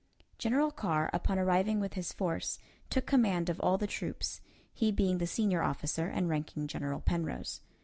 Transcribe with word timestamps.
General 0.39 0.71
Carr, 0.71 1.11
upon 1.13 1.37
arriving 1.37 1.79
with 1.79 1.93
his 1.93 2.11
force, 2.11 2.57
took 2.89 3.05
command 3.05 3.49
of 3.51 3.59
all 3.59 3.77
the 3.77 3.85
troops, 3.85 4.41
he 4.73 4.91
being 4.91 5.19
the 5.19 5.27
senior 5.27 5.61
officer 5.61 6.07
and 6.07 6.27
ranking 6.27 6.65
General 6.65 7.01
Penrose. 7.01 7.61